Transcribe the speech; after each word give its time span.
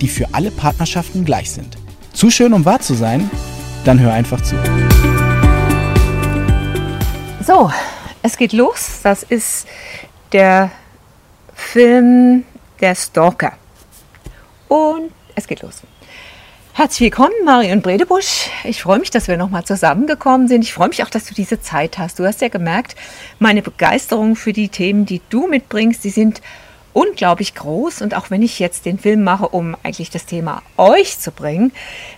die 0.00 0.08
für 0.08 0.26
alle 0.32 0.50
Partnerschaften 0.50 1.24
gleich 1.24 1.50
sind. 1.50 1.76
Zu 2.12 2.30
schön, 2.30 2.52
um 2.52 2.64
wahr 2.64 2.80
zu 2.80 2.94
sein? 2.94 3.30
Dann 3.84 4.00
hör 4.00 4.12
einfach 4.12 4.40
zu. 4.42 4.56
So, 7.46 7.70
es 8.22 8.36
geht 8.36 8.52
los. 8.52 9.00
Das 9.02 9.22
ist 9.22 9.66
der 10.32 10.70
Film 11.54 12.44
Der 12.80 12.94
Stalker. 12.94 13.52
Und 14.68 15.10
es 15.34 15.46
geht 15.46 15.62
los. 15.62 15.82
Herzlich 16.74 17.00
willkommen, 17.00 17.32
Marion 17.44 17.82
Bredebusch. 17.82 18.50
Ich 18.62 18.82
freue 18.82 19.00
mich, 19.00 19.10
dass 19.10 19.26
wir 19.26 19.36
nochmal 19.36 19.64
zusammengekommen 19.64 20.46
sind. 20.46 20.62
Ich 20.62 20.72
freue 20.72 20.86
mich 20.86 21.02
auch, 21.02 21.10
dass 21.10 21.24
du 21.24 21.34
diese 21.34 21.60
Zeit 21.60 21.98
hast. 21.98 22.20
Du 22.20 22.24
hast 22.24 22.40
ja 22.40 22.48
gemerkt, 22.48 22.94
meine 23.40 23.62
Begeisterung 23.62 24.36
für 24.36 24.52
die 24.52 24.68
Themen, 24.68 25.04
die 25.04 25.20
du 25.28 25.48
mitbringst, 25.48 26.04
die 26.04 26.10
sind 26.10 26.40
unglaublich 26.98 27.54
groß. 27.54 28.02
Und 28.02 28.14
auch 28.14 28.30
wenn 28.30 28.42
ich 28.42 28.58
jetzt 28.58 28.84
den 28.84 28.98
Film 28.98 29.22
mache, 29.22 29.48
um 29.48 29.76
eigentlich 29.84 30.10
das 30.10 30.26
Thema 30.26 30.62
euch 30.76 31.18
zu 31.18 31.30
bringen, 31.30 31.72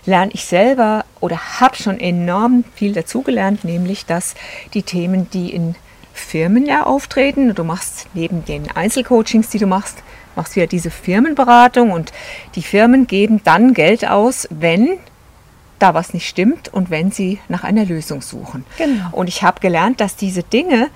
lerne 0.05 0.31
ich 0.33 0.45
selber 0.45 1.05
oder 1.19 1.59
habe 1.59 1.75
schon 1.75 1.99
enorm 1.99 2.63
viel 2.73 2.93
dazugelernt, 2.93 3.63
nämlich 3.63 4.05
dass 4.07 4.33
die 4.73 4.81
Themen, 4.81 5.29
die 5.29 5.53
in 5.53 5.75
Firmen 6.13 6.65
ja 6.65 6.83
auftreten, 6.83 7.53
du 7.53 7.63
machst 7.63 8.07
neben 8.13 8.43
den 8.43 8.71
Einzelcoachings, 8.71 9.49
die 9.49 9.59
du 9.59 9.67
machst, 9.67 9.99
machst 10.35 10.55
du 10.55 10.61
ja 10.61 10.65
diese 10.65 10.89
Firmenberatung 10.89 11.91
und 11.91 12.11
die 12.55 12.63
Firmen 12.63 13.05
geben 13.05 13.41
dann 13.43 13.73
Geld 13.73 14.07
aus, 14.07 14.47
wenn 14.49 14.97
da 15.77 15.93
was 15.93 16.13
nicht 16.13 16.27
stimmt 16.27 16.73
und 16.73 16.89
wenn 16.89 17.11
sie 17.11 17.39
nach 17.49 17.63
einer 17.63 17.85
Lösung 17.85 18.21
suchen. 18.21 18.65
Genau. 18.77 19.09
Und 19.11 19.27
ich 19.27 19.43
habe 19.43 19.59
gelernt, 19.59 19.99
dass 19.99 20.15
diese 20.15 20.43
Dinge 20.43 20.89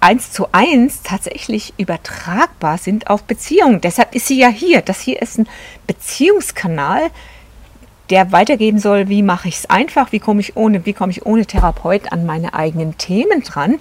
eins 0.00 0.32
zu 0.32 0.48
eins 0.52 1.02
tatsächlich 1.02 1.74
übertragbar 1.76 2.78
sind 2.78 3.10
auf 3.10 3.24
Beziehungen. 3.24 3.80
Deshalb 3.80 4.14
ist 4.14 4.26
sie 4.26 4.38
ja 4.38 4.48
hier. 4.48 4.82
Das 4.82 5.00
hier 5.00 5.20
ist 5.20 5.38
ein 5.38 5.48
Beziehungskanal, 5.86 7.10
der 8.10 8.32
weitergeben 8.32 8.78
soll, 8.78 9.08
wie 9.08 9.22
mache 9.22 9.48
ich 9.48 9.56
es 9.56 9.70
einfach, 9.70 10.12
wie 10.12 10.20
komme 10.20 10.40
ich 10.40 10.56
ohne, 10.56 10.86
wie 10.86 10.94
ich 11.10 11.26
ohne 11.26 11.46
Therapeut 11.46 12.12
an 12.12 12.26
meine 12.26 12.54
eigenen 12.54 12.96
Themen 12.96 13.42
dran. 13.42 13.80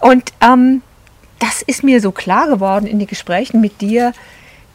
Und 0.00 0.32
ähm, 0.40 0.82
das 1.38 1.62
ist 1.62 1.84
mir 1.84 2.00
so 2.00 2.12
klar 2.12 2.48
geworden 2.48 2.86
in 2.86 2.98
den 2.98 3.08
Gesprächen 3.08 3.60
mit 3.60 3.80
dir. 3.80 4.12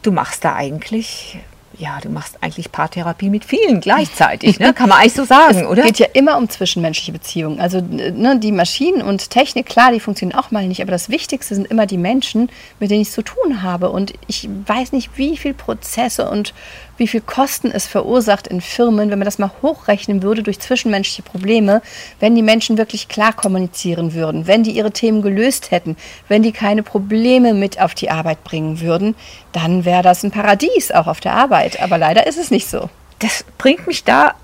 Du 0.02 0.12
machst 0.12 0.44
da 0.44 0.54
eigentlich 0.54 1.38
ja, 1.78 1.98
du 2.02 2.08
machst 2.08 2.38
eigentlich 2.40 2.72
Paartherapie 2.72 3.30
mit 3.30 3.44
vielen 3.44 3.80
gleichzeitig, 3.80 4.58
ne? 4.58 4.74
kann 4.74 4.88
man 4.88 4.98
eigentlich 4.98 5.14
so 5.14 5.24
sagen, 5.24 5.58
es 5.58 5.66
oder? 5.66 5.82
Es 5.82 5.86
geht 5.86 5.98
ja 6.00 6.06
immer 6.12 6.36
um 6.36 6.48
zwischenmenschliche 6.48 7.12
Beziehungen. 7.12 7.60
Also 7.60 7.80
ne, 7.80 8.38
die 8.38 8.52
Maschinen 8.52 9.02
und 9.02 9.30
Technik, 9.30 9.66
klar, 9.66 9.92
die 9.92 10.00
funktionieren 10.00 10.38
auch 10.38 10.50
mal 10.50 10.66
nicht, 10.66 10.82
aber 10.82 10.90
das 10.90 11.08
Wichtigste 11.08 11.54
sind 11.54 11.68
immer 11.68 11.86
die 11.86 11.98
Menschen, 11.98 12.50
mit 12.80 12.90
denen 12.90 13.02
ich 13.02 13.08
es 13.08 13.14
zu 13.14 13.22
tun 13.22 13.62
habe. 13.62 13.90
Und 13.90 14.14
ich 14.26 14.48
weiß 14.66 14.92
nicht, 14.92 15.10
wie 15.16 15.36
viele 15.36 15.54
Prozesse 15.54 16.28
und 16.28 16.52
wie 16.98 17.08
viel 17.08 17.20
Kosten 17.20 17.70
es 17.70 17.86
verursacht 17.86 18.46
in 18.46 18.60
Firmen, 18.60 19.10
wenn 19.10 19.18
man 19.18 19.24
das 19.24 19.38
mal 19.38 19.50
hochrechnen 19.62 20.22
würde 20.22 20.42
durch 20.42 20.60
zwischenmenschliche 20.60 21.22
Probleme, 21.22 21.80
wenn 22.20 22.34
die 22.34 22.42
Menschen 22.42 22.76
wirklich 22.76 23.08
klar 23.08 23.32
kommunizieren 23.32 24.12
würden, 24.12 24.46
wenn 24.46 24.64
die 24.64 24.72
ihre 24.72 24.90
Themen 24.90 25.22
gelöst 25.22 25.70
hätten, 25.70 25.96
wenn 26.28 26.42
die 26.42 26.52
keine 26.52 26.82
Probleme 26.82 27.54
mit 27.54 27.80
auf 27.80 27.94
die 27.94 28.10
Arbeit 28.10 28.44
bringen 28.44 28.80
würden, 28.80 29.14
dann 29.52 29.84
wäre 29.84 30.02
das 30.02 30.22
ein 30.22 30.30
Paradies 30.30 30.90
auch 30.90 31.06
auf 31.06 31.20
der 31.20 31.32
Arbeit. 31.32 31.80
Aber 31.80 31.96
leider 31.96 32.26
ist 32.26 32.38
es 32.38 32.50
nicht 32.50 32.68
so. 32.68 32.90
Das 33.20 33.44
bringt 33.56 33.86
mich 33.86 34.04
da 34.04 34.34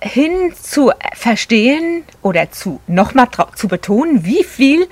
hin 0.00 0.52
zu 0.60 0.92
verstehen 1.14 2.04
oder 2.22 2.50
zu 2.50 2.80
nochmal 2.86 3.28
zu 3.54 3.68
betonen, 3.68 4.24
wie 4.24 4.44
viel 4.44 4.86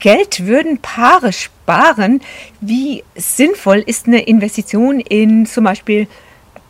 Geld 0.00 0.46
würden 0.46 0.78
Paare 0.78 1.32
sparen, 1.32 2.20
wie 2.60 3.04
sinnvoll 3.14 3.78
ist 3.78 4.06
eine 4.06 4.22
Investition 4.22 5.00
in 5.00 5.46
zum 5.46 5.64
Beispiel 5.64 6.08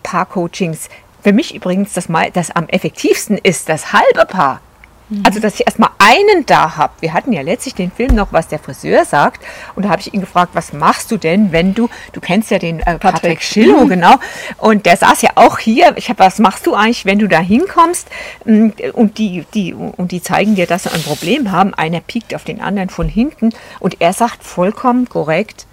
Paar-Coachings. 0.04 0.88
Für 1.22 1.32
mich 1.32 1.53
übrigens 1.54 1.94
das, 1.94 2.09
mal, 2.09 2.31
das 2.31 2.53
am 2.53 2.69
effektivsten 2.69 3.38
ist, 3.38 3.69
das 3.69 3.92
halbe 3.92 4.26
Paar. 4.26 4.60
Mhm. 5.09 5.22
Also, 5.25 5.41
dass 5.41 5.54
ich 5.54 5.66
erstmal 5.66 5.91
einen 5.98 6.47
da 6.47 6.76
habe. 6.76 6.92
Wir 7.00 7.12
hatten 7.12 7.32
ja 7.32 7.42
letztlich 7.42 7.75
den 7.75 7.91
Film 7.91 8.14
noch, 8.14 8.32
was 8.32 8.48
der 8.48 8.59
Friseur 8.59 9.04
sagt. 9.04 9.44
Und 9.75 9.84
da 9.84 9.91
habe 9.91 10.00
ich 10.00 10.14
ihn 10.14 10.20
gefragt, 10.20 10.50
was 10.54 10.72
machst 10.72 11.10
du 11.10 11.16
denn, 11.16 11.53
wenn 11.53 11.75
du, 11.75 11.88
du 12.12 12.20
kennst 12.20 12.50
ja 12.50 12.59
den 12.59 12.81
äh, 12.81 12.84
Patrick, 12.84 13.00
Patrick 13.00 13.43
Schillo, 13.43 13.84
mhm. 13.84 13.88
genau. 13.88 14.14
Und 14.59 14.87
der 14.87 14.97
saß 14.97 15.22
ja 15.22 15.31
auch 15.34 15.59
hier. 15.59 15.94
Ich 15.97 16.09
habe, 16.09 16.20
was 16.20 16.38
machst 16.38 16.66
du 16.66 16.75
eigentlich, 16.75 17.04
wenn 17.04 17.19
du 17.19 17.28
da 17.28 17.41
hinkommst? 17.41 18.09
Mm, 18.44 18.69
und 18.93 19.19
die, 19.19 19.44
die, 19.53 19.75
und 19.75 20.12
die 20.12 20.22
zeigen 20.22 20.54
dir, 20.54 20.66
dass 20.66 20.84
sie 20.84 20.93
ein 20.93 21.03
Problem 21.03 21.53
haben. 21.53 21.75
Einer 21.75 22.00
piekt 22.00 22.34
auf 22.34 22.44
den 22.44 22.60
anderen 22.60 22.88
von 22.88 23.09
hinten. 23.09 23.50
Und 23.81 24.00
er 24.00 24.12
sagt 24.12 24.43
vollkommen 24.43 25.09
korrekt, 25.09 25.66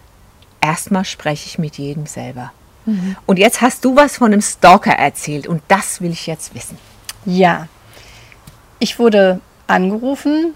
erstmal 0.59 1.05
spreche 1.05 1.45
ich 1.45 1.57
mit 1.57 1.77
jedem 1.77 2.05
selber. 2.05 2.51
Mhm. 2.85 3.15
Und 3.25 3.39
jetzt 3.39 3.61
hast 3.61 3.85
du 3.85 3.95
was 3.95 4.17
von 4.17 4.31
einem 4.31 4.41
Stalker 4.41 4.93
erzählt. 4.93 5.47
Und 5.47 5.61
das 5.67 6.01
will 6.01 6.11
ich 6.11 6.27
jetzt 6.27 6.55
wissen. 6.55 6.77
Ja, 7.25 7.67
ich 8.79 8.97
wurde 8.97 9.39
angerufen 9.67 10.53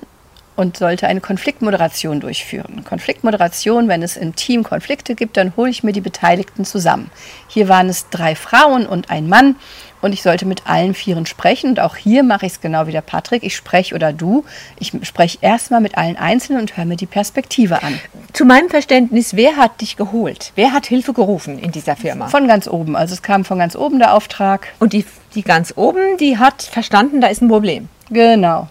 und 0.55 0.77
sollte 0.77 1.07
eine 1.07 1.21
Konfliktmoderation 1.21 2.19
durchführen. 2.19 2.83
Konfliktmoderation, 2.83 3.87
wenn 3.87 4.01
es 4.01 4.17
im 4.17 4.35
Team 4.35 4.63
Konflikte 4.63 5.15
gibt, 5.15 5.37
dann 5.37 5.53
hole 5.57 5.69
ich 5.69 5.83
mir 5.83 5.91
die 5.91 6.01
Beteiligten 6.01 6.65
zusammen. 6.65 7.11
Hier 7.47 7.67
waren 7.67 7.89
es 7.89 8.09
drei 8.09 8.35
Frauen 8.35 8.87
und 8.87 9.09
ein 9.09 9.27
Mann 9.27 9.57
und 10.05 10.13
ich 10.13 10.21
sollte 10.21 10.45
mit 10.45 10.67
allen 10.67 10.93
Vieren 10.93 11.25
sprechen. 11.25 11.71
Und 11.71 11.79
auch 11.79 11.95
hier 11.95 12.21
mache 12.21 12.45
ich 12.45 12.53
es 12.53 12.61
genau 12.61 12.85
wie 12.85 12.91
der 12.91 13.01
Patrick. 13.01 13.43
Ich 13.43 13.55
spreche 13.55 13.95
oder 13.95 14.13
du. 14.13 14.45
Ich 14.79 14.93
spreche 15.01 15.39
erstmal 15.41 15.81
mit 15.81 15.97
allen 15.97 16.15
Einzelnen 16.15 16.61
und 16.61 16.77
höre 16.77 16.85
mir 16.85 16.95
die 16.95 17.07
Perspektive 17.07 17.81
an. 17.81 17.99
Zu 18.31 18.45
meinem 18.45 18.69
Verständnis, 18.69 19.35
wer 19.35 19.57
hat 19.57 19.81
dich 19.81 19.97
geholt? 19.97 20.51
Wer 20.53 20.73
hat 20.73 20.85
Hilfe 20.85 21.11
gerufen 21.11 21.57
in 21.57 21.71
dieser 21.71 21.95
Firma? 21.95 22.27
Von 22.27 22.47
ganz 22.47 22.67
oben. 22.67 22.95
Also 22.95 23.15
es 23.15 23.23
kam 23.23 23.45
von 23.45 23.57
ganz 23.57 23.75
oben 23.75 23.97
der 23.97 24.13
Auftrag. 24.13 24.67
Und 24.77 24.93
die, 24.93 25.05
die 25.33 25.41
ganz 25.41 25.73
oben, 25.75 26.17
die 26.19 26.37
hat 26.37 26.61
verstanden, 26.61 27.19
da 27.19 27.27
ist 27.27 27.41
ein 27.41 27.49
Problem. 27.49 27.89
Genau. 28.11 28.69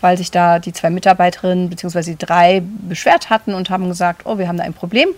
Weil 0.00 0.16
sich 0.16 0.30
da 0.30 0.58
die 0.58 0.72
zwei 0.72 0.88
Mitarbeiterinnen 0.88 1.68
bzw. 1.68 2.02
die 2.02 2.16
drei 2.16 2.62
beschwert 2.88 3.28
hatten 3.28 3.52
und 3.52 3.68
haben 3.68 3.88
gesagt, 3.88 4.22
oh, 4.24 4.38
wir 4.38 4.48
haben 4.48 4.56
da 4.56 4.64
ein 4.64 4.72
Problem. 4.72 5.10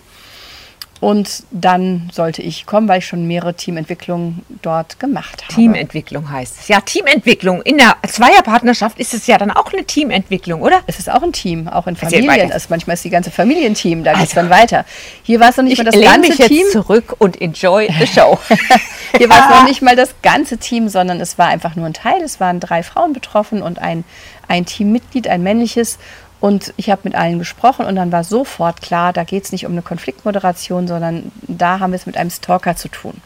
Und 1.01 1.43
dann 1.51 2.09
sollte 2.13 2.41
ich 2.41 2.65
kommen, 2.65 2.87
weil 2.87 2.99
ich 2.99 3.05
schon 3.05 3.27
mehrere 3.27 3.53
Teamentwicklungen 3.53 4.45
dort 4.61 4.99
gemacht 4.99 5.43
habe. 5.43 5.53
Teamentwicklung 5.53 6.31
heißt 6.31 6.61
es. 6.61 6.67
Ja, 6.69 6.79
Teamentwicklung. 6.79 7.61
In 7.63 7.77
der 7.77 7.97
Zweierpartnerschaft 8.07 8.97
ist 8.97 9.13
es 9.13 9.27
ja 9.27 9.37
dann 9.37 9.51
auch 9.51 9.73
eine 9.73 9.83
Teamentwicklung, 9.83 10.61
oder? 10.61 10.81
Es 10.87 10.97
ist 10.97 11.11
auch 11.11 11.21
ein 11.21 11.33
Team, 11.33 11.67
auch 11.67 11.87
in 11.87 11.97
Familien. 11.97 12.51
Also, 12.51 12.67
manchmal 12.69 12.93
ist 12.93 13.03
die 13.03 13.09
ganze 13.09 13.29
Familie 13.29 13.67
ein 13.67 13.73
Team, 13.73 14.03
da 14.03 14.11
also, 14.11 14.21
geht 14.21 14.29
es 14.29 14.35
dann 14.35 14.49
weiter. 14.49 14.85
Hier 15.23 15.39
war 15.39 15.49
es 15.49 15.57
noch 15.57 15.65
nicht 15.65 15.77
mal 15.77 15.83
das 15.83 15.99
ganze 15.99 16.29
mich 16.29 16.37
Team. 16.37 16.57
Jetzt 16.57 16.71
zurück 16.71 17.15
und 17.19 17.41
enjoy 17.41 17.89
the 17.99 18.07
show. 18.07 18.39
Hier 19.17 19.29
war 19.29 19.49
es 19.49 19.55
noch 19.55 19.67
nicht 19.67 19.81
mal 19.81 19.95
das 19.95 20.15
ganze 20.21 20.57
Team, 20.57 20.87
sondern 20.89 21.19
es 21.19 21.37
war 21.37 21.47
einfach 21.47 21.75
nur 21.75 21.85
ein 21.85 21.93
Teil. 21.93 22.21
Es 22.21 22.39
waren 22.39 22.59
drei 22.59 22.83
Frauen 22.83 23.13
betroffen 23.13 23.61
und 23.61 23.79
ein, 23.79 24.03
ein 24.47 24.65
Teammitglied, 24.65 25.27
ein 25.27 25.43
männliches. 25.43 25.97
Und 26.39 26.73
ich 26.77 26.89
habe 26.89 27.01
mit 27.05 27.15
allen 27.15 27.39
gesprochen 27.39 27.85
und 27.85 27.95
dann 27.95 28.11
war 28.11 28.23
sofort 28.23 28.81
klar, 28.81 29.13
da 29.13 29.23
geht 29.23 29.45
es 29.45 29.51
nicht 29.51 29.65
um 29.65 29.71
eine 29.71 29.81
Konfliktmoderation, 29.81 30.87
sondern 30.87 31.31
da 31.41 31.79
haben 31.79 31.91
wir 31.91 31.97
es 31.97 32.05
mit 32.05 32.17
einem 32.17 32.29
Stalker 32.29 32.75
zu 32.75 32.89
tun. 32.89 33.21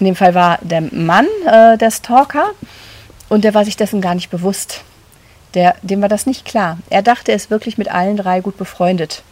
In 0.00 0.06
dem 0.06 0.16
Fall 0.16 0.34
war 0.34 0.58
der 0.62 0.80
Mann 0.80 1.26
äh, 1.46 1.78
der 1.78 1.90
Stalker 1.90 2.50
und 3.28 3.44
der 3.44 3.54
war 3.54 3.64
sich 3.64 3.76
dessen 3.76 4.00
gar 4.00 4.14
nicht 4.14 4.30
bewusst. 4.30 4.82
Der, 5.54 5.76
dem 5.82 6.02
war 6.02 6.08
das 6.08 6.26
nicht 6.26 6.44
klar. 6.44 6.78
Er 6.90 7.02
dachte, 7.02 7.32
er 7.32 7.36
ist 7.36 7.50
wirklich 7.50 7.78
mit 7.78 7.90
allen 7.90 8.16
drei 8.16 8.40
gut 8.40 8.56
befreundet. 8.56 9.22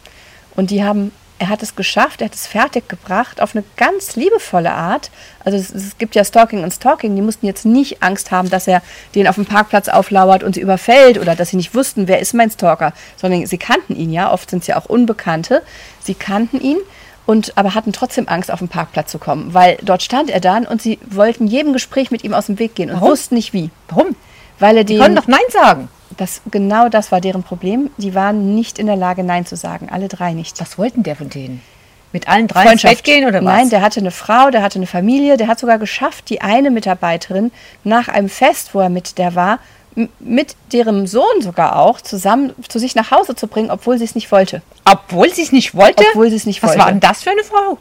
Und 0.55 0.71
die 0.71 0.83
haben 0.83 1.11
er 1.37 1.49
hat 1.49 1.61
es 1.61 1.75
geschafft, 1.75 2.21
er 2.21 2.25
hat 2.25 2.33
es 2.35 2.47
fertiggebracht 2.47 3.41
auf 3.41 3.55
eine 3.55 3.63
ganz 3.75 4.15
liebevolle 4.15 4.71
Art. 4.71 5.11
Also 5.43 5.57
es, 5.57 5.69
es, 5.71 5.97
gibt 5.97 6.15
ja 6.15 6.23
Stalking 6.23 6.63
und 6.63 6.71
Stalking, 6.71 7.15
die 7.15 7.21
mussten 7.21 7.45
jetzt 7.45 7.65
nicht 7.65 8.01
Angst 8.01 8.31
haben, 8.31 8.49
dass 8.49 8.67
er 8.67 8.81
den 9.15 9.27
auf 9.27 9.35
dem 9.35 9.45
Parkplatz 9.45 9.89
auflauert 9.89 10.43
und 10.43 10.55
sie 10.55 10.61
überfällt 10.61 11.19
oder 11.19 11.35
dass 11.35 11.49
sie 11.49 11.57
nicht 11.57 11.75
wussten, 11.75 12.07
wer 12.07 12.19
ist 12.19 12.33
mein 12.33 12.51
Stalker, 12.51 12.93
sondern 13.17 13.45
sie 13.45 13.57
kannten 13.57 13.95
ihn 13.95 14.13
ja, 14.13 14.31
oft 14.31 14.49
sind 14.49 14.61
es 14.61 14.67
ja 14.67 14.77
auch 14.77 14.85
Unbekannte. 14.85 15.61
Sie 15.99 16.13
kannten 16.13 16.61
ihn 16.61 16.77
und 17.25 17.57
aber 17.57 17.75
hatten 17.75 17.91
trotzdem 17.91 18.29
Angst, 18.29 18.51
auf 18.51 18.59
den 18.59 18.69
Parkplatz 18.69 19.11
zu 19.11 19.19
kommen, 19.19 19.53
weil 19.53 19.77
dort 19.81 20.03
stand 20.03 20.29
er 20.29 20.39
dann 20.39 20.65
und 20.65 20.81
sie 20.81 20.99
wollten 21.05 21.47
jedem 21.47 21.73
Gespräch 21.73 22.11
mit 22.11 22.23
ihm 22.23 22.33
aus 22.33 22.45
dem 22.45 22.59
Weg 22.59 22.75
gehen 22.75 22.89
und 22.89 22.97
Warum? 22.97 23.09
wussten 23.09 23.35
nicht 23.35 23.51
wie. 23.51 23.71
Warum? 23.89 24.15
Weil 24.59 24.77
er 24.77 24.83
den. 24.85 24.97
Die 24.97 25.01
können 25.01 25.15
doch 25.15 25.27
Nein 25.27 25.39
sagen. 25.49 25.89
Das, 26.17 26.41
genau 26.49 26.89
das 26.89 27.11
war 27.11 27.21
deren 27.21 27.43
Problem. 27.43 27.89
Die 27.97 28.15
waren 28.15 28.55
nicht 28.55 28.79
in 28.79 28.87
der 28.87 28.95
Lage, 28.95 29.23
Nein 29.23 29.45
zu 29.45 29.55
sagen. 29.55 29.89
Alle 29.91 30.07
drei 30.07 30.33
nicht. 30.33 30.59
Was 30.61 30.77
wollten 30.77 31.03
der 31.03 31.15
von 31.15 31.29
denen? 31.29 31.61
Mit 32.11 32.29
allen 32.29 32.47
drei 32.47 32.71
ins 32.71 32.83
Bett 32.83 33.03
gehen 33.03 33.27
oder 33.27 33.39
was? 33.39 33.43
Nein, 33.43 33.69
der 33.69 33.81
hatte 33.81 33.99
eine 33.99 34.11
Frau, 34.11 34.49
der 34.49 34.61
hatte 34.61 34.79
eine 34.79 34.87
Familie, 34.87 35.35
der 35.35 35.47
hat 35.47 35.59
sogar 35.59 35.77
geschafft, 35.77 36.29
die 36.29 36.39
eine 36.39 36.71
Mitarbeiterin 36.71 37.51
nach 37.83 38.07
einem 38.07 38.29
Fest, 38.29 38.69
wo 38.73 38.79
er 38.79 38.89
mit 38.89 39.17
der 39.17 39.35
war, 39.35 39.59
mit 40.19 40.55
deren 40.71 41.07
Sohn 41.07 41.41
sogar 41.41 41.77
auch 41.77 41.99
zusammen 41.99 42.53
zu 42.67 42.79
sich 42.79 42.95
nach 42.95 43.11
Hause 43.11 43.35
zu 43.35 43.47
bringen, 43.47 43.69
obwohl 43.69 43.97
sie 43.97 44.05
es 44.05 44.15
nicht 44.15 44.31
wollte. 44.31 44.61
Obwohl 44.85 45.33
sie 45.33 45.41
es 45.41 45.51
nicht 45.51 45.75
wollte? 45.75 46.05
Obwohl 46.11 46.29
sie 46.29 46.37
es 46.37 46.45
nicht 46.45 46.63
wollte. 46.63 46.77
Was 46.77 46.85
war 46.85 46.91
denn 46.91 47.01
das 47.01 47.23
für 47.23 47.31
eine 47.31 47.43
Frau? 47.43 47.77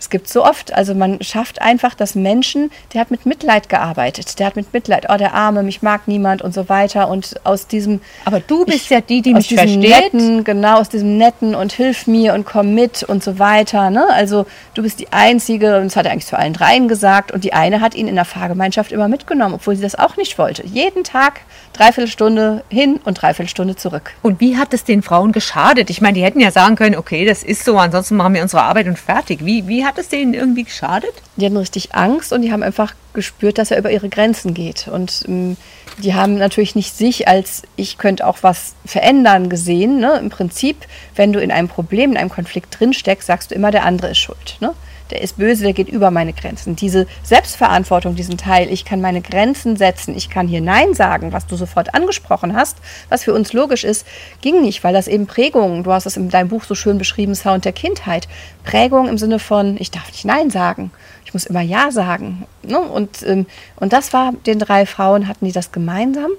Es 0.00 0.10
gibt 0.10 0.28
so 0.28 0.44
oft, 0.44 0.72
also 0.72 0.94
man 0.94 1.20
schafft 1.22 1.60
einfach, 1.60 1.94
dass 1.94 2.14
Menschen, 2.14 2.70
der 2.92 3.00
hat 3.00 3.10
mit 3.10 3.26
Mitleid 3.26 3.68
gearbeitet, 3.68 4.38
der 4.38 4.46
hat 4.46 4.56
mit 4.56 4.72
Mitleid, 4.72 5.06
oh 5.08 5.16
der 5.16 5.34
Arme, 5.34 5.62
mich 5.62 5.82
mag 5.82 6.06
niemand 6.06 6.40
und 6.40 6.54
so 6.54 6.68
weiter 6.68 7.08
und 7.08 7.34
aus 7.44 7.66
diesem. 7.66 8.00
Aber 8.24 8.40
du 8.40 8.64
bist 8.64 8.84
ich, 8.84 8.90
ja 8.90 9.00
die, 9.00 9.22
die 9.22 9.34
mich 9.34 9.48
versteht. 9.48 9.78
Netten, 9.78 10.44
genau 10.44 10.78
aus 10.78 10.88
diesem 10.88 11.18
netten 11.18 11.54
und 11.54 11.72
hilf 11.72 12.06
mir 12.06 12.34
und 12.34 12.46
komm 12.46 12.74
mit 12.74 13.02
und 13.02 13.24
so 13.24 13.38
weiter. 13.38 13.90
Ne? 13.90 14.06
Also 14.10 14.46
du 14.74 14.82
bist 14.82 15.00
die 15.00 15.12
einzige 15.12 15.78
und 15.78 15.86
das 15.86 15.96
hat 15.96 16.06
er 16.06 16.12
eigentlich 16.12 16.26
zu 16.26 16.38
allen 16.38 16.52
dreien 16.52 16.86
gesagt 16.86 17.32
und 17.32 17.42
die 17.42 17.52
eine 17.52 17.80
hat 17.80 17.94
ihn 17.94 18.06
in 18.06 18.14
der 18.14 18.24
Fahrgemeinschaft 18.24 18.92
immer 18.92 19.08
mitgenommen, 19.08 19.54
obwohl 19.54 19.74
sie 19.74 19.82
das 19.82 19.96
auch 19.96 20.16
nicht 20.16 20.38
wollte. 20.38 20.64
Jeden 20.66 21.02
Tag 21.02 21.40
dreiviertel 21.72 22.10
Stunde 22.10 22.62
hin 22.68 23.00
und 23.04 23.20
dreiviertel 23.20 23.48
Stunde 23.48 23.76
zurück. 23.76 24.12
Und 24.22 24.40
wie 24.40 24.56
hat 24.56 24.72
es 24.74 24.84
den 24.84 25.02
Frauen 25.02 25.32
geschadet? 25.32 25.90
Ich 25.90 26.00
meine, 26.00 26.14
die 26.14 26.22
hätten 26.22 26.40
ja 26.40 26.50
sagen 26.50 26.76
können, 26.76 26.96
okay, 26.96 27.24
das 27.24 27.42
ist 27.42 27.64
so, 27.64 27.78
ansonsten 27.78 28.16
machen 28.16 28.34
wir 28.34 28.42
unsere 28.42 28.62
Arbeit 28.62 28.86
und 28.86 28.98
fertig. 28.98 29.44
Wie, 29.44 29.66
wie 29.66 29.84
hat 29.88 29.98
es 29.98 30.08
denen 30.08 30.34
irgendwie 30.34 30.64
geschadet? 30.64 31.14
Die 31.36 31.46
hatten 31.46 31.56
richtig 31.56 31.94
Angst 31.94 32.32
und 32.32 32.42
die 32.42 32.52
haben 32.52 32.62
einfach 32.62 32.94
gespürt, 33.14 33.56
dass 33.56 33.70
er 33.70 33.78
über 33.78 33.90
ihre 33.90 34.10
Grenzen 34.10 34.52
geht. 34.52 34.86
Und 34.86 35.24
ähm, 35.26 35.56
die 36.02 36.14
haben 36.14 36.36
natürlich 36.36 36.74
nicht 36.74 36.94
sich 36.94 37.26
als 37.26 37.62
ich 37.74 37.96
könnte 37.96 38.26
auch 38.26 38.38
was 38.42 38.74
verändern 38.84 39.48
gesehen. 39.48 39.98
Ne? 39.98 40.18
Im 40.18 40.28
Prinzip, 40.28 40.76
wenn 41.16 41.32
du 41.32 41.40
in 41.40 41.50
einem 41.50 41.68
Problem, 41.68 42.12
in 42.12 42.16
einem 42.18 42.28
Konflikt 42.28 42.78
drinsteckst, 42.78 43.26
sagst 43.26 43.50
du 43.50 43.54
immer, 43.54 43.70
der 43.70 43.84
andere 43.84 44.10
ist 44.10 44.18
schuld. 44.18 44.58
Ne? 44.60 44.74
Der 45.10 45.22
ist 45.22 45.38
böse, 45.38 45.64
der 45.64 45.72
geht 45.72 45.88
über 45.88 46.10
meine 46.10 46.32
Grenzen. 46.32 46.76
Diese 46.76 47.06
Selbstverantwortung, 47.22 48.14
diesen 48.14 48.38
Teil, 48.38 48.70
ich 48.70 48.84
kann 48.84 49.00
meine 49.00 49.20
Grenzen 49.20 49.76
setzen, 49.76 50.16
ich 50.16 50.30
kann 50.30 50.48
hier 50.48 50.60
Nein 50.60 50.94
sagen, 50.94 51.32
was 51.32 51.46
du 51.46 51.56
sofort 51.56 51.94
angesprochen 51.94 52.54
hast, 52.54 52.78
was 53.08 53.24
für 53.24 53.34
uns 53.34 53.52
logisch 53.52 53.84
ist, 53.84 54.06
ging 54.40 54.62
nicht, 54.62 54.84
weil 54.84 54.94
das 54.94 55.08
eben 55.08 55.26
Prägungen, 55.26 55.84
du 55.84 55.92
hast 55.92 56.06
es 56.06 56.16
in 56.16 56.28
deinem 56.28 56.48
Buch 56.48 56.64
so 56.64 56.74
schön 56.74 56.98
beschrieben, 56.98 57.34
Sound 57.34 57.64
der 57.64 57.72
Kindheit, 57.72 58.28
Prägung 58.64 59.08
im 59.08 59.18
Sinne 59.18 59.38
von, 59.38 59.76
ich 59.78 59.90
darf 59.90 60.10
nicht 60.10 60.24
Nein 60.24 60.50
sagen, 60.50 60.90
ich 61.24 61.34
muss 61.34 61.44
immer 61.44 61.60
Ja 61.60 61.90
sagen. 61.90 62.46
Ne? 62.62 62.78
Und, 62.78 63.22
ähm, 63.22 63.46
und 63.76 63.92
das 63.92 64.14
war 64.14 64.32
den 64.46 64.58
drei 64.58 64.86
Frauen, 64.86 65.28
hatten 65.28 65.44
die 65.44 65.52
das 65.52 65.72
gemeinsam. 65.72 66.30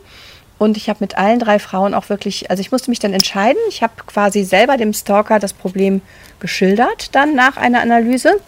Und 0.58 0.76
ich 0.76 0.90
habe 0.90 0.98
mit 1.02 1.18
allen 1.18 1.40
drei 1.40 1.58
Frauen 1.58 1.94
auch 1.94 2.10
wirklich, 2.10 2.50
also 2.50 2.60
ich 2.60 2.72
musste 2.72 2.90
mich 2.90 3.00
dann 3.00 3.14
entscheiden. 3.14 3.60
Ich 3.70 3.82
habe 3.82 3.94
quasi 4.06 4.44
selber 4.44 4.78
dem 4.78 4.94
Stalker 4.94 5.40
das 5.40 5.54
Problem 5.54 6.02
geschildert, 6.40 7.16
dann 7.16 7.34
nach 7.34 7.56
einer 7.56 7.82
Analyse. 7.82 8.42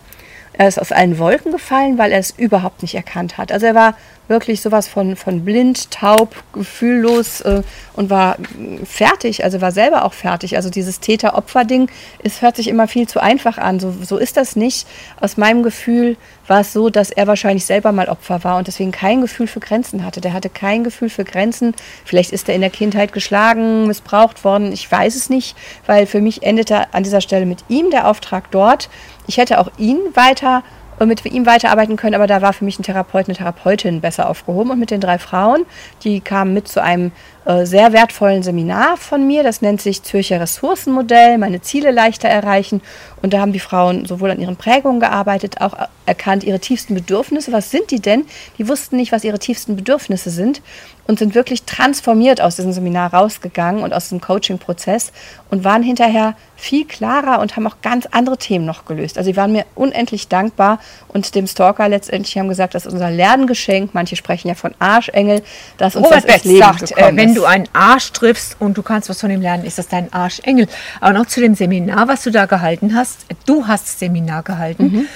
Er 0.54 0.68
ist 0.68 0.80
aus 0.80 0.92
allen 0.92 1.18
Wolken 1.18 1.52
gefallen, 1.52 1.98
weil 1.98 2.12
er 2.12 2.20
es 2.20 2.32
überhaupt 2.32 2.82
nicht 2.82 2.96
erkannt 2.96 3.38
hat. 3.38 3.52
Also 3.52 3.66
er 3.66 3.76
war 3.76 3.96
wirklich 4.28 4.62
sowas 4.62 4.88
von, 4.88 5.16
von 5.16 5.44
blind, 5.44 5.92
taub, 5.92 6.36
gefühllos 6.54 7.42
äh, 7.42 7.64
und 7.94 8.10
war 8.10 8.38
fertig, 8.86 9.44
also 9.44 9.62
war 9.62 9.72
selber 9.72 10.06
auch 10.06 10.14
fertig. 10.14 10.56
Also 10.56 10.70
dieses 10.70 11.00
Täter-Opfer-Ding, 11.00 11.90
es 12.24 12.42
hört 12.42 12.56
sich 12.56 12.68
immer 12.68 12.88
viel 12.88 13.08
zu 13.08 13.22
einfach 13.22 13.58
an. 13.58 13.80
So, 13.80 13.94
so 14.02 14.18
ist 14.18 14.38
das 14.38 14.56
nicht. 14.56 14.88
Aus 15.20 15.38
meinem 15.38 15.64
Gefühl 15.64 16.16
war 16.48 16.62
es 16.62 16.74
so, 16.74 16.90
dass 16.90 17.12
er 17.12 17.28
wahrscheinlich 17.28 17.66
selber 17.66 17.92
mal 17.92 18.10
Opfer 18.10 18.44
war 18.44 18.58
und 18.58 18.68
deswegen 18.68 18.92
kein 18.92 19.22
Gefühl 19.22 19.48
für 19.48 19.60
Grenzen 19.60 20.06
hatte. 20.06 20.22
Der 20.22 20.34
hatte 20.34 20.50
kein 20.50 20.84
Gefühl 20.84 21.10
für 21.10 21.26
Grenzen. 21.26 21.76
Vielleicht 22.06 22.32
ist 22.32 22.50
er 22.50 22.56
in 22.56 22.62
der 22.62 22.70
Kindheit 22.70 23.14
geschlagen, 23.14 23.88
missbraucht 23.88 24.44
worden. 24.44 24.72
Ich 24.72 24.90
weiß 24.90 25.16
es 25.16 25.30
nicht, 25.30 25.56
weil 25.86 26.06
für 26.06 26.22
mich 26.22 26.44
endete 26.44 26.94
an 26.94 27.04
dieser 27.04 27.22
Stelle 27.22 27.46
mit 27.46 27.66
ihm 27.68 27.90
der 27.92 28.08
Auftrag 28.08 28.50
dort. 28.52 28.90
Ich 29.28 29.38
hätte 29.38 29.60
auch 29.60 29.72
ihn 29.78 30.00
weiter 30.14 30.64
mit 31.06 31.26
ihm 31.26 31.46
weiterarbeiten 31.46 31.96
können, 31.96 32.16
aber 32.16 32.28
da 32.28 32.42
war 32.42 32.54
für 32.54 32.66
mich 32.66 32.80
ein 32.80 32.84
Therapeut, 32.84 33.28
eine 33.28 33.36
Therapeutin 33.36 34.02
besser 34.02 34.30
aufgehoben. 34.30 34.72
Und 34.72 34.80
mit 34.80 34.92
den 34.92 35.02
drei 35.02 35.18
Frauen, 35.20 35.66
die 36.04 36.22
kamen 36.22 36.54
mit 36.54 36.68
zu 36.68 36.82
einem 36.82 37.12
äh, 37.46 37.66
sehr 37.66 37.94
wertvollen 37.94 38.44
Seminar 38.44 38.98
von 38.98 39.26
mir. 39.26 39.44
Das 39.44 39.62
nennt 39.62 39.82
sich 39.82 40.04
Zürcher 40.04 40.40
Ressourcenmodell, 40.40 41.38
meine 41.38 41.62
Ziele 41.62 41.92
leichter 41.92 42.30
erreichen. 42.30 42.82
Und 43.22 43.34
da 43.34 43.40
haben 43.40 43.54
die 43.54 43.60
Frauen 43.60 44.06
sowohl 44.06 44.32
an 44.32 44.40
ihren 44.40 44.58
Prägungen 44.58 45.00
gearbeitet, 45.00 45.62
auch 45.62 45.74
erkannt 46.06 46.44
ihre 46.44 46.60
tiefsten 46.60 46.94
Bedürfnisse. 46.94 47.52
Was 47.52 47.72
sind 47.72 47.90
die 47.92 48.00
denn? 48.00 48.26
Die 48.58 48.68
wussten 48.68 48.96
nicht, 48.96 49.12
was 49.12 49.24
ihre 49.24 49.40
tiefsten 49.40 49.76
Bedürfnisse 49.76 50.30
sind 50.30 50.62
und 51.12 51.20
sind 51.20 51.36
wirklich 51.36 51.64
transformiert 51.64 52.40
aus 52.40 52.56
diesem 52.56 52.72
Seminar 52.72 53.14
rausgegangen 53.14 53.84
und 53.84 53.94
aus 53.94 54.08
dem 54.08 54.22
Coaching-Prozess 54.22 55.12
und 55.50 55.66
waren 55.66 55.84
hinterher 55.84 56.38
viel 56.56 56.86
klarer 56.88 57.42
und 57.42 57.58
haben 57.58 57.68
auch 57.68 57.82
ganz 57.82 58.06
andere 58.12 58.38
Themen 58.38 58.64
noch 58.64 58.86
gelöst. 58.86 59.18
Also 59.18 59.30
sie 59.30 59.36
waren 59.36 59.52
mir 59.52 59.66
unendlich 59.76 60.30
dankbar 60.30 60.80
und 61.10 61.36
dem 61.36 61.48
Stalker 61.48 61.90
letztendlich 61.90 62.38
haben 62.38 62.48
gesagt, 62.48 62.76
das 62.76 62.86
ist 62.86 62.94
unser 62.94 63.12
Lerngeschenk. 63.12 63.94
Manche 63.94 64.16
sprechen 64.16 64.48
ja 64.48 64.56
von 64.56 64.74
Arschengel, 64.80 65.42
dass 65.78 65.98
uns 65.98 66.06
Robert 66.06 66.24
das 66.24 66.36
ins 66.36 66.44
Leben 66.46 66.60
sagt, 66.60 66.98
äh, 66.98 67.12
wenn 67.14 67.36
du 67.36 67.44
einen 67.44 67.68
Arsch 67.74 68.14
triffst 68.14 68.56
und 68.62 68.78
du 68.78 68.82
kannst 68.82 69.10
was 69.10 69.20
von 69.20 69.30
ihm 69.30 69.42
lernen, 69.42 69.66
ist 69.66 69.80
das 69.80 69.90
dein 69.90 70.14
Arschengel. 70.14 70.70
Aber 71.02 71.12
noch 71.12 71.26
zu 71.26 71.42
dem 71.42 71.56
Seminar, 71.56 72.08
was 72.08 72.24
du 72.24 72.32
da 72.32 72.46
gehalten 72.46 72.96
hast. 72.96 73.26
Du 73.46 73.68
hast 73.68 74.00
Seminar 74.00 74.44
gehalten. 74.44 74.84
Mhm. 74.84 75.08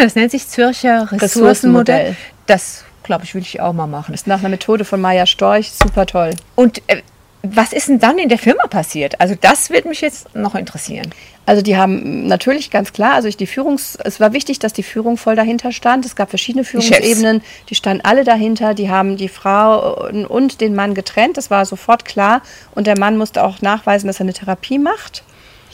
Das 0.00 0.14
nennt 0.14 0.30
sich 0.30 0.48
Zürcher 0.48 1.12
Ressourcenmodell. 1.12 1.20
Ressourcenmodell. 1.20 2.16
Das, 2.46 2.84
glaube 3.08 3.24
ich, 3.24 3.34
will 3.34 3.42
ich 3.42 3.60
auch 3.60 3.72
mal 3.72 3.88
machen. 3.88 4.12
Das 4.12 4.20
ist 4.20 4.26
nach 4.28 4.38
einer 4.38 4.50
Methode 4.50 4.84
von 4.84 5.00
Maya 5.00 5.26
Storch. 5.26 5.72
Super 5.72 6.06
toll. 6.06 6.30
Und 6.54 6.82
äh, 6.86 7.02
was 7.42 7.72
ist 7.72 7.88
denn 7.88 7.98
dann 7.98 8.18
in 8.18 8.28
der 8.28 8.38
Firma 8.38 8.66
passiert? 8.66 9.20
Also 9.20 9.34
das 9.40 9.70
wird 9.70 9.86
mich 9.86 10.00
jetzt 10.00 10.34
noch 10.34 10.54
interessieren. 10.54 11.10
Also 11.46 11.62
die 11.62 11.76
haben 11.76 12.26
natürlich 12.26 12.70
ganz 12.70 12.92
klar, 12.92 13.14
also 13.14 13.26
ich 13.26 13.38
die 13.38 13.46
Führungs, 13.46 13.96
es 14.04 14.20
war 14.20 14.34
wichtig, 14.34 14.58
dass 14.58 14.74
die 14.74 14.82
Führung 14.82 15.16
voll 15.16 15.34
dahinter 15.34 15.72
stand. 15.72 16.04
Es 16.04 16.14
gab 16.14 16.28
verschiedene 16.28 16.62
Führungsebenen, 16.62 17.40
die, 17.40 17.66
die 17.70 17.74
standen 17.74 18.04
alle 18.04 18.24
dahinter. 18.24 18.74
Die 18.74 18.90
haben 18.90 19.16
die 19.16 19.28
Frau 19.28 20.08
und 20.10 20.60
den 20.60 20.74
Mann 20.74 20.92
getrennt. 20.94 21.38
Das 21.38 21.50
war 21.50 21.64
sofort 21.64 22.04
klar. 22.04 22.42
Und 22.74 22.86
der 22.86 22.98
Mann 22.98 23.16
musste 23.16 23.42
auch 23.42 23.62
nachweisen, 23.62 24.08
dass 24.08 24.20
er 24.20 24.24
eine 24.24 24.34
Therapie 24.34 24.78
macht. 24.78 25.22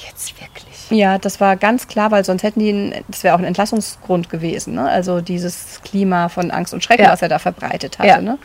Jetzt 0.07 0.41
wirklich. 0.41 0.91
Ja, 0.91 1.19
das 1.19 1.41
war 1.41 1.57
ganz 1.57 1.89
klar, 1.89 2.11
weil 2.11 2.25
sonst 2.25 2.43
hätten 2.43 2.61
die, 2.61 2.93
das 3.09 3.25
wäre 3.25 3.35
auch 3.35 3.39
ein 3.39 3.45
Entlassungsgrund 3.45 4.29
gewesen. 4.29 4.75
Ne? 4.75 4.89
Also 4.89 5.21
dieses 5.21 5.81
Klima 5.83 6.29
von 6.29 6.51
Angst 6.51 6.75
und 6.75 6.85
Schrecken, 6.85 7.05
ja. 7.05 7.13
was 7.13 7.23
er 7.23 7.29
da 7.29 7.39
verbreitet 7.39 7.99
hatte. 7.99 8.09
Ja. 8.09 8.21
Ne? 8.21 8.39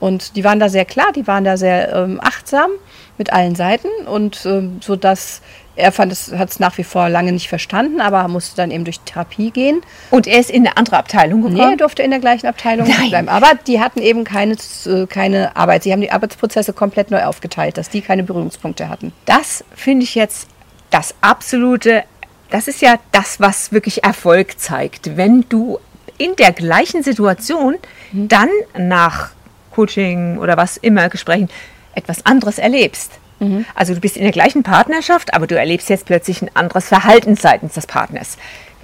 Und 0.00 0.36
die 0.36 0.44
waren 0.44 0.58
da 0.58 0.68
sehr 0.68 0.86
klar, 0.86 1.12
die 1.14 1.26
waren 1.26 1.44
da 1.44 1.56
sehr 1.56 1.94
ähm, 1.94 2.20
achtsam 2.22 2.70
mit 3.18 3.32
allen 3.32 3.54
Seiten 3.54 3.88
und 4.06 4.46
ähm, 4.46 4.80
so 4.80 4.96
dass 4.96 5.42
er 5.76 5.92
fand 5.92 6.12
es, 6.12 6.32
hat 6.32 6.50
es 6.50 6.60
nach 6.60 6.76
wie 6.78 6.84
vor 6.84 7.08
lange 7.08 7.32
nicht 7.32 7.48
verstanden, 7.48 8.00
aber 8.00 8.26
musste 8.28 8.56
dann 8.56 8.70
eben 8.70 8.84
durch 8.84 9.00
Therapie 9.00 9.50
gehen. 9.50 9.80
Und 10.10 10.26
er 10.26 10.40
ist 10.40 10.50
in 10.50 10.66
eine 10.66 10.76
andere 10.76 10.98
Abteilung 10.98 11.42
gekommen? 11.42 11.56
Nee, 11.56 11.72
er 11.72 11.76
durfte 11.76 12.02
in 12.02 12.10
der 12.10 12.20
gleichen 12.20 12.46
Abteilung 12.46 12.88
Nein. 12.88 13.08
bleiben. 13.08 13.28
Aber 13.28 13.52
die 13.66 13.80
hatten 13.80 14.00
eben 14.00 14.24
keine, 14.24 14.56
äh, 14.86 15.06
keine 15.06 15.56
Arbeit. 15.56 15.84
Sie 15.84 15.92
haben 15.92 16.00
die 16.00 16.10
Arbeitsprozesse 16.10 16.72
komplett 16.72 17.10
neu 17.10 17.24
aufgeteilt, 17.24 17.78
dass 17.78 17.88
die 17.88 18.02
keine 18.02 18.24
Berührungspunkte 18.24 18.88
hatten. 18.88 19.12
Das 19.24 19.64
finde 19.74 20.04
ich 20.04 20.14
jetzt 20.14 20.48
das 20.90 21.14
absolute, 21.20 22.04
das 22.50 22.68
ist 22.68 22.82
ja 22.82 22.96
das, 23.12 23.40
was 23.40 23.72
wirklich 23.72 24.04
Erfolg 24.04 24.58
zeigt. 24.58 25.16
Wenn 25.16 25.44
du 25.48 25.78
in 26.18 26.36
der 26.36 26.52
gleichen 26.52 27.02
Situation 27.02 27.76
mhm. 28.12 28.28
dann 28.28 28.48
nach 28.76 29.30
Coaching 29.70 30.38
oder 30.38 30.56
was 30.56 30.76
immer, 30.76 31.08
Gesprächen, 31.08 31.48
etwas 31.94 32.26
anderes 32.26 32.58
erlebst. 32.58 33.12
Mhm. 33.38 33.64
Also 33.74 33.94
du 33.94 34.00
bist 34.00 34.16
in 34.16 34.22
der 34.22 34.32
gleichen 34.32 34.62
Partnerschaft, 34.62 35.32
aber 35.34 35.46
du 35.46 35.58
erlebst 35.58 35.88
jetzt 35.88 36.04
plötzlich 36.06 36.42
ein 36.42 36.50
anderes 36.54 36.88
Verhalten 36.88 37.36
seitens 37.36 37.74
des 37.74 37.86
Partners. 37.86 38.36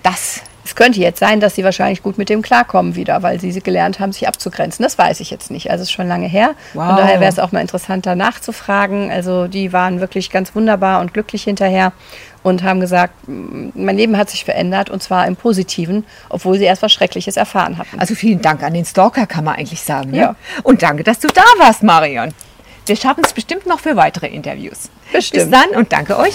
Das 0.03 0.41
es 0.67 0.75
könnte 0.75 1.01
jetzt 1.01 1.21
sein, 1.21 1.39
dass 1.39 1.55
sie 1.55 1.63
wahrscheinlich 1.63 2.03
gut 2.03 2.19
mit 2.19 2.29
dem 2.29 2.43
klarkommen 2.43 2.97
wieder, 2.97 3.23
weil 3.23 3.41
sie 3.41 3.53
gelernt 3.61 4.01
haben, 4.01 4.13
sich 4.13 4.27
abzugrenzen. 4.27 4.83
Das 4.83 4.99
weiß 4.99 5.21
ich 5.21 5.31
jetzt 5.31 5.51
nicht. 5.51 5.71
Also 5.71 5.83
es 5.83 5.89
ist 5.89 5.93
schon 5.93 6.09
lange 6.09 6.27
her. 6.27 6.55
Wow. 6.75 6.89
Von 6.89 6.97
daher 6.97 7.21
wäre 7.21 7.31
es 7.31 7.39
auch 7.39 7.53
mal 7.53 7.61
interessanter 7.61 8.17
nachzufragen. 8.17 9.11
Also 9.11 9.47
die 9.47 9.73
waren 9.73 10.01
wirklich 10.01 10.31
ganz 10.31 10.55
wunderbar 10.55 11.01
und 11.01 11.15
glücklich 11.15 11.45
hinterher 11.45 11.93
und 12.43 12.65
haben 12.65 12.81
gesagt, 12.81 13.15
mein 13.27 13.97
Leben 13.97 14.17
hat 14.17 14.31
sich 14.31 14.45
verändert 14.45 14.91
und 14.91 15.03
zwar 15.03 15.27
im 15.27 15.37
Positiven, 15.37 16.05
obwohl 16.29 16.59
sie 16.59 16.65
erst 16.65 16.83
was 16.83 16.93
Schreckliches 16.93 17.37
erfahren 17.37 17.79
hatten. 17.79 17.99
Also 17.99 18.15
vielen 18.15 18.43
Dank 18.43 18.63
an 18.63 18.75
den 18.75 18.85
Stalker, 18.85 19.27
kann 19.27 19.45
man 19.45 19.57
eigentlich 19.57 19.83
sagen. 19.83 20.11
Ne? 20.11 20.19
Ja. 20.19 20.37
Und 20.63 20.83
danke, 20.83 21.05
dass 21.05 21.21
du 21.21 21.29
da 21.29 21.45
warst, 21.59 21.83
Marion. 21.83 22.35
Wir 22.87 22.97
schaffen 22.97 23.25
es 23.25 23.33
bestimmt 23.33 23.67
noch 23.67 23.81
für 23.81 23.97
weitere 23.97 24.29
Interviews. 24.29 24.91
Bestimmt. 25.13 25.51
Bis 25.51 25.61
dann 25.61 25.71
und 25.77 25.93
danke 25.93 26.17
euch. 26.19 26.35